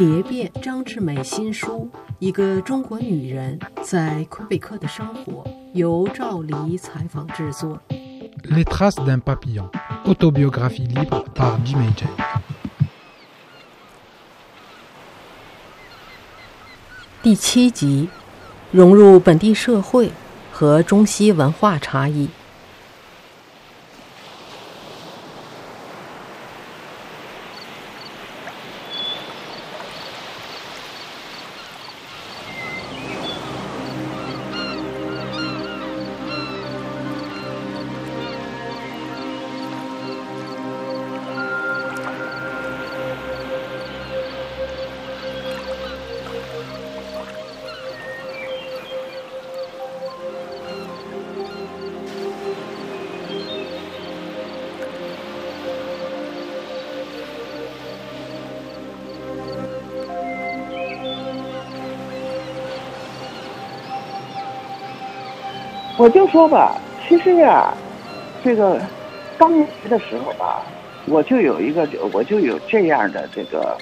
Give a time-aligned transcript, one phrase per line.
[0.00, 1.90] 蝶变张志美新书
[2.20, 5.44] 《一个中国女人在魁北克的生活》，
[5.74, 7.78] 由赵黎采访制作。
[8.44, 9.68] Les traces d'un papillon,
[10.06, 12.06] autobiographie libre par Jimmy J.
[17.22, 18.08] 第七集，
[18.72, 20.12] 融入本地社会
[20.50, 22.30] 和中西文化差异。
[66.00, 67.76] 我就说吧，其实呀，
[68.42, 68.80] 这个
[69.36, 70.64] 刚来的时候吧，
[71.04, 73.78] 我就有一个，我就有这样的这个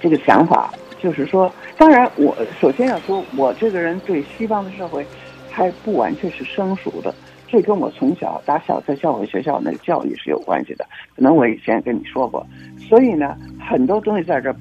[0.00, 5.04] 这个想法，就是说，当然，我首先要说，我这个人对西方的社会
[5.48, 7.12] 还不完全是生疏的，
[7.48, 10.86] 这跟我从小打小在教会学校那教育是有关系的。
[11.16, 12.46] 可能我以前跟你说过，
[12.88, 14.54] 所以呢，很多东西在这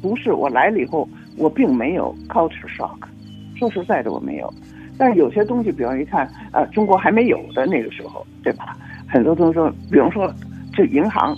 [0.00, 2.96] 不是我来了以后，我并没有 culture shock，
[3.56, 4.48] 说实在的，我没有。
[4.98, 8.76] 但是有些东西，比方一看，呃，中国还没有的那个时候，对吧？
[9.08, 10.30] 很多东西说，比方说，
[10.74, 11.34] 这银行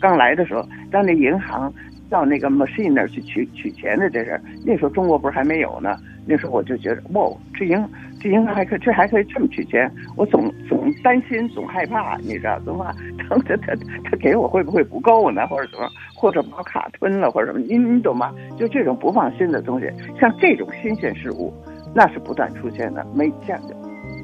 [0.00, 1.72] 刚来的时候，到那银行
[2.08, 5.96] 到那个 machine 那儿去取取钱的这事儿，那时候中国不是还没有呢？
[6.26, 7.76] 那时候我就觉得，哇，这银
[8.18, 9.90] 这银行还可，这还可以这么取钱？
[10.16, 12.90] 我总总担心，总害怕，你知道，总 怕
[13.28, 15.46] 他他他他给我会不会不够呢？
[15.46, 15.86] 或者什么？
[16.14, 17.58] 或者把卡吞了，或者什么？
[17.68, 18.32] 你你懂吗？
[18.58, 19.86] 就这种不放心的东西，
[20.18, 21.52] 像这种新鲜事物。
[21.94, 23.76] 那是不断出现的，没见的。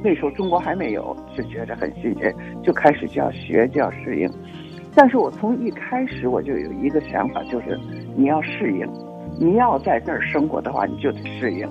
[0.03, 4.29] 那时候中国还没有，就觉得很新鲜，就开始就要学，就要适应。
[4.95, 7.79] 但是我从一开始我就有一个想法，就是
[8.17, 8.89] 你要适应，
[9.39, 11.69] 你要在这儿生活的话，你就得适应，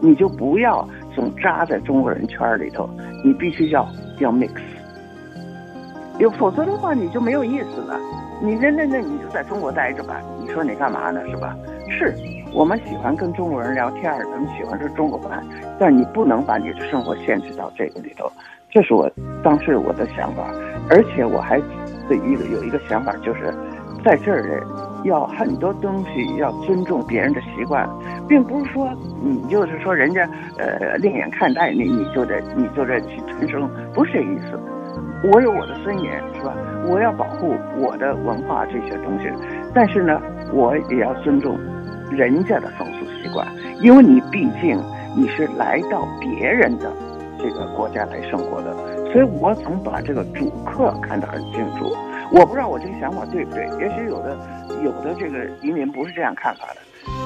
[0.00, 2.88] 你就不要总扎在中国人圈里头，
[3.24, 3.88] 你必须要
[4.18, 4.52] 要 mix。
[6.18, 7.98] 有否则的话，你就没有意思了。
[8.42, 11.20] 你那那那你就在中国待着吧，你说你干嘛呢？
[11.28, 11.56] 是吧？
[11.88, 12.14] 是。
[12.52, 15.42] 我们喜欢跟中国人聊天，咱们喜欢吃中国饭，
[15.78, 18.30] 但你不能把你的生活限制到这个里头。
[18.68, 19.10] 这是我
[19.42, 20.50] 当时我的想法，
[20.88, 21.58] 而且我还
[22.08, 23.54] 的一个有一个想法，就是
[24.04, 24.60] 在这儿
[25.04, 27.88] 要很多东西要尊重别人的习惯，
[28.28, 28.88] 并不是说
[29.22, 30.28] 你就是说人家
[30.58, 34.58] 呃另眼看待你，你就得你就得去吞声，不是这意思。
[35.32, 36.54] 我有我的尊严，是吧？
[36.88, 39.28] 我要保护我的文化这些东西，
[39.74, 40.20] 但是呢，
[40.52, 41.58] 我也要尊重。
[42.10, 43.46] 人家的风俗习惯，
[43.80, 44.78] 因为你毕竟
[45.16, 46.92] 你是来到别人的
[47.38, 48.74] 这个国家来生活的，
[49.12, 51.92] 所以我总把这个主客看得很清楚。
[52.32, 54.36] 我不知道我这个想法对不对，也许有的
[54.84, 56.76] 有的这个移民不是这样看法的。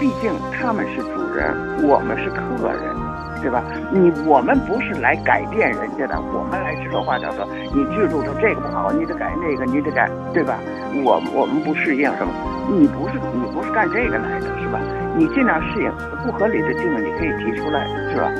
[0.00, 2.94] 毕竟他们是主人，我们是客人，
[3.44, 3.62] 对吧？
[3.92, 7.46] 你我们不是来改变人家的，我们来指手画脚的。
[7.74, 10.58] 你记住，的这个不好，你得改那个，你得改，对吧？
[11.04, 12.32] 我我们不适应什么？
[12.72, 14.80] 你不是你不是干这个来的，是吧？
[15.14, 15.92] 你尽量适应，
[16.24, 18.32] 不合理的地方你可以提出来，是吧？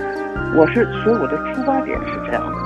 [0.56, 2.56] 我是，所以我的出发点是这样的。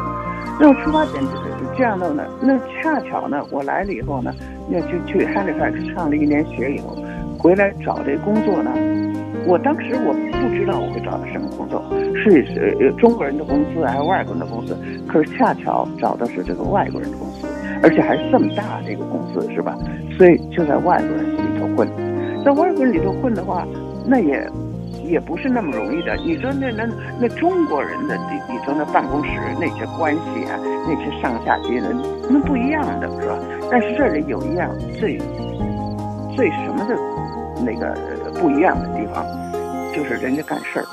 [0.61, 2.23] 那么出发点就是这样的呢？
[2.41, 4.33] 那恰巧呢，我来了以后呢，
[4.71, 6.97] 那就去 Halifax 上了一年学以后，
[7.37, 8.71] 回来找这工作呢。
[9.49, 11.83] 我当时我不知道我会找到什么工作，
[12.15, 12.45] 是
[12.79, 14.77] 呃中国人的公司还是外国人的公司？
[15.09, 17.47] 可是恰巧找的是这个外国人的公司，
[17.83, 19.75] 而且还是这么大的一个公司，是吧？
[20.19, 21.89] 所以就在外国人里头混，
[22.45, 23.67] 在外国人里头混的话，
[24.07, 24.47] 那也
[25.03, 26.15] 也不是那么容易的。
[26.17, 26.87] 你说那那
[27.19, 31.89] 那中国人的里里头那办公室那些关系啊，那些上下级的
[32.29, 33.39] 那不一样的是吧？
[33.71, 34.71] 但是这里有一样
[35.01, 35.17] 最
[36.37, 36.95] 最什么的
[37.65, 37.97] 那个
[38.41, 39.25] 不一样的地方，
[39.95, 40.87] 就是人家干事儿，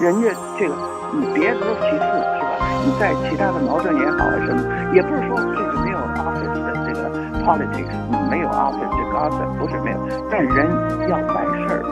[0.00, 0.28] 人家
[0.58, 0.74] 这个
[1.12, 2.56] 你别说其次是吧？
[2.84, 4.62] 你在其他的矛盾也好啊什么，
[4.94, 7.02] 也不是说这个没有 office 的这个。
[7.42, 7.90] politics
[8.30, 9.98] 没有 office 这个 office 不是没有，
[10.30, 10.70] 但人
[11.10, 11.82] 要办事儿，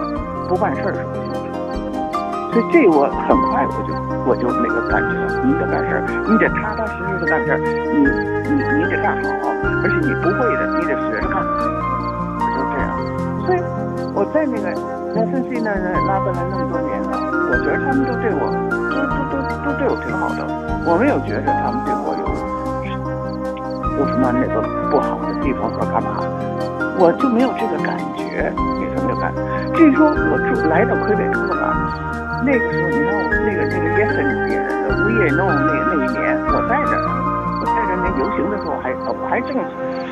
[0.49, 1.59] 不办事儿是不行的。
[2.53, 3.91] 所以这我很快我就
[4.31, 5.11] 我就那个感觉，
[5.43, 7.99] 你得办事儿，你得踏踏实实的干事儿，你
[8.47, 9.51] 你你得干好，
[9.83, 11.43] 而且你不会的，你得学着干，
[12.39, 12.95] 我就这样。
[13.43, 13.59] 所以
[14.21, 14.69] 我在那个
[15.17, 17.17] 那森西那那拉本来那么多年了，
[17.49, 18.53] 我觉得他们都对我
[18.93, 20.45] 都都都都对我挺好的，
[20.85, 22.29] 我没有觉得他们对我有。
[23.97, 24.61] 有什么那个
[24.93, 26.21] 不好的地方和干嘛？
[27.01, 29.33] 我就没有这个感觉，你说没有感？
[29.73, 31.73] 至于说我住来到魁北克了，
[32.45, 34.37] 那个时候你看我那个那个 Yes and
[35.01, 37.09] 无业弄那那一年，我在这儿，
[37.57, 39.57] 我在这儿那游行的时候还我还正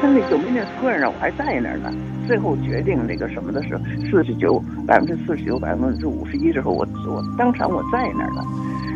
[0.00, 1.90] 参那九民那课上，我还在那儿呢。
[2.26, 8.42] 最后决定那个什么的时候，四十九百分之四十九百分之五十一之后，我我当场我在那儿呢。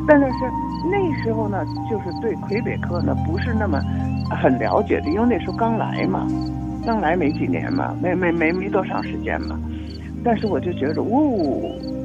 [0.06, 0.44] 但是是
[0.90, 3.80] 那时候呢，就是对魁北克呢不是那么
[4.30, 6.26] 很了解的，因为那时候刚来嘛，
[6.84, 9.58] 刚来没几年嘛，没没没没多长时间嘛。
[10.24, 11.62] 但是我就觉得，哦，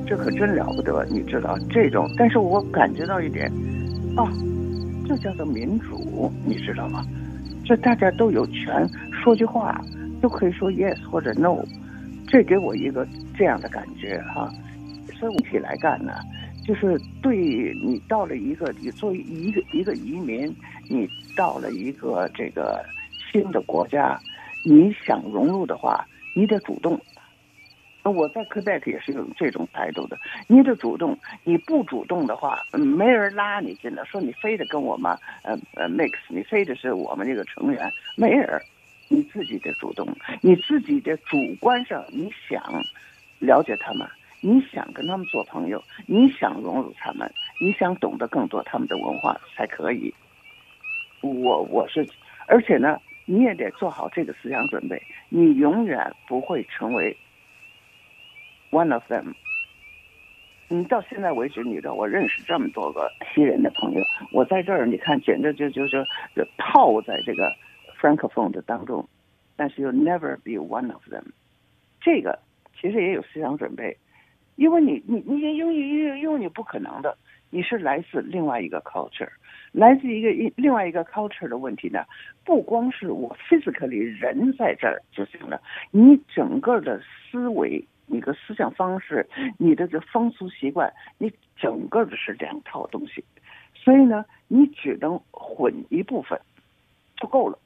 [0.07, 2.09] 这可真了不得，你知道这种。
[2.17, 3.51] 但是我感觉到一点，
[4.15, 4.23] 啊，
[5.07, 7.03] 这叫做民主，你知道吗？
[7.67, 9.83] 这大家都有权说句话，
[10.21, 11.61] 都可以说 yes 或者 no，
[12.25, 13.05] 这给我一个
[13.37, 14.49] 这样的感觉哈。
[15.19, 16.13] 所以一起来干呢。
[16.65, 17.37] 就是对
[17.83, 20.53] 你到了一个，你作为一个一个移民，
[20.89, 22.83] 你到了一个这个
[23.31, 24.17] 新的国家，
[24.65, 26.99] 你想融入的话，你得主动。
[28.11, 30.17] 我在 Quebec 也是有这种态度的，
[30.47, 31.17] 你得主动。
[31.43, 35.11] 你不主动的话，没人拉你进来，说你非得跟我们
[35.43, 38.61] 呃呃 mix，你非得是我们这个成员，没人。
[39.09, 40.05] 你自己得主动，
[40.41, 42.61] 你自己的主观上你想
[43.39, 44.07] 了解他们。
[44.39, 47.27] 你想跟他们做朋友，你想融入他们，
[47.59, 50.13] 你想懂得更多他们的文化才可以。
[51.21, 52.07] 我我是，
[52.47, 57.17] 而且呢，你也得做好这个思想准备，你永远不会成为
[58.71, 59.33] one of them。
[60.69, 64.01] 你到现在为止，你知道我认识这么多个西人的朋友，
[64.33, 66.03] 我在这儿你看简直就就就
[66.57, 67.49] 泡在这个
[67.99, 69.07] francophone 的当中，
[69.55, 71.23] 但是 you never be one of them。
[72.01, 72.37] 这个
[72.79, 73.97] 其实也有思想准备。
[74.57, 77.15] 因为你你你英语英语英语不可能的，
[77.51, 79.29] 你是来自另外一个 culture，
[79.71, 82.03] 来自一个一另外一个 culture 的问题呢，
[82.43, 85.61] 不光是我 physically 人在这儿就行了，
[85.91, 93.23] 你整个的思维、你的思想方式、你的这风俗习惯，你整个的是两套东西，
[93.75, 96.39] 所以呢，你只能混一部分
[97.17, 97.59] 就够了。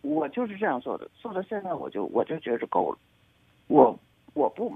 [0.00, 2.98] 我就是这样做的，做到现在我就我就觉着够了，
[3.68, 3.98] 我
[4.32, 4.72] 我不。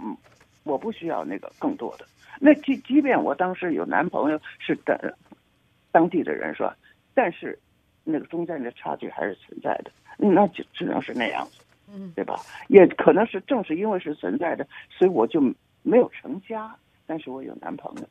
[0.66, 2.04] 我不需要那个更多的，
[2.40, 5.16] 那即即便我当时有男朋友是的，
[5.92, 6.74] 当地的人说，
[7.14, 7.56] 但是
[8.02, 11.62] 那个中间的差距还是存在的，那就只能是那样子，
[11.92, 12.36] 嗯，对吧？
[12.68, 15.40] 也可能是正是因为是存在的，所以我就
[15.82, 16.74] 没有成家，
[17.06, 18.02] 但是我有男朋友。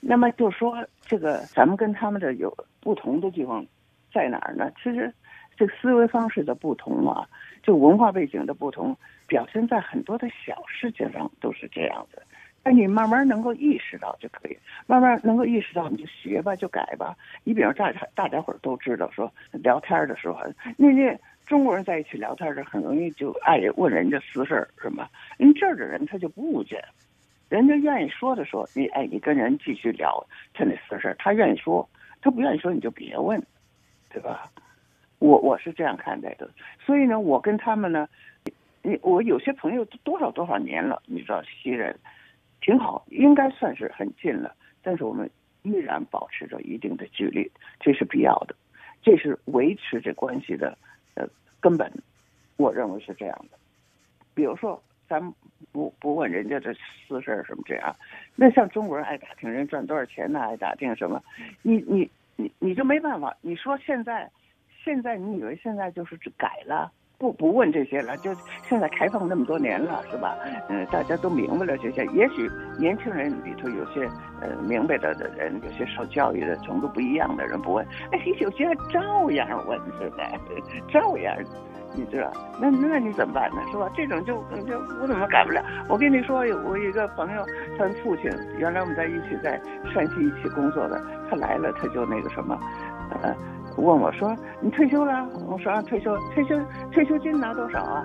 [0.00, 3.66] 那么就说这个，咱们跟他们的有不同的地方
[4.12, 4.70] 在哪儿呢？
[4.82, 5.12] 其实
[5.56, 7.28] 这思维方式的不同啊。
[7.62, 8.96] 就文化背景的不同，
[9.26, 12.22] 表现在很多的小事情上都是这样的。
[12.62, 14.56] 但你慢慢能够意识到就可以，
[14.86, 17.14] 慢慢能够意识到你就学吧，就改吧。
[17.44, 20.38] 你比如大家大家伙都知道，说聊天的时候，
[20.76, 21.18] 那那
[21.48, 25.08] 中国人在一起聊天儿，很容易就爱问人家私事儿，是吗？
[25.38, 26.84] 人这儿的人他就不介，
[27.48, 30.22] 人家愿意说的说，你哎，你跟人继续聊
[30.52, 31.88] 他那私事儿，他愿意说，
[32.20, 33.42] 他不愿意说你就别问，
[34.10, 34.50] 对吧？
[35.20, 36.50] 我我是这样看待的，
[36.84, 38.06] 所以呢，我跟他们呢，
[38.82, 41.98] 你我有些朋友多少多少年了，你知道西人，
[42.60, 45.28] 挺好，应该算是很近了，但是我们
[45.62, 47.50] 依然保持着一定的距离，
[47.80, 48.54] 这是必要的，
[49.00, 50.76] 这是维持这关系的
[51.18, 51.28] 呃
[51.60, 51.92] 根本，
[52.56, 53.58] 我认为是这样的。
[54.34, 55.20] 比如说，咱
[55.72, 56.72] 不不问人家的
[57.06, 57.94] 私事什么这样，
[58.36, 61.22] 那像中国人爱打听人赚多少钱呢，爱打听什么，
[61.62, 64.30] 你你你你就没办法，你说现在。
[64.84, 68.32] 现在你以为现在就是改了，不不问这些了，就
[68.68, 70.36] 现在开放那么多年了，是吧？
[70.68, 72.04] 嗯，大家都明白了这些。
[72.14, 72.48] 也许
[72.78, 74.08] 年轻人里头有些
[74.40, 80.30] 呃明白的的人，有些受教育的程度不一样的人不问，哎，有些照样问，是吧？
[80.92, 81.36] 照样，
[81.96, 82.30] 你知道？
[82.60, 83.62] 那那你怎么办呢？
[83.72, 83.90] 是吧？
[83.96, 84.34] 这种就
[84.64, 85.60] 就我怎么改不了？
[85.88, 87.44] 我跟你说，我一个朋友，
[87.76, 89.60] 他父亲原来我们在一起在
[89.92, 92.56] 山西一起工作的，他来了他就那个什么，
[93.22, 93.34] 呃。
[93.78, 96.54] 问我说：“你退休了？”我说：“啊，退休，退休，
[96.92, 98.04] 退休金拿多少啊？”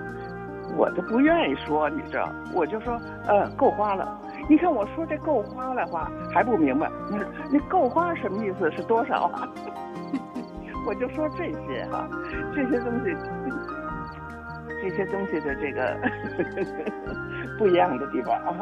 [0.76, 8.70] 我都不愿意说，你知道，我就说：“呃，够花了。”你看我说这够花的话还不明白，你说那够花什么意思？
[8.72, 9.48] 是多少啊？
[10.86, 12.08] 我就说这些哈，
[12.54, 13.16] 这些东西，
[14.82, 15.96] 这些东西的这个
[17.58, 18.54] 不一样的地方啊。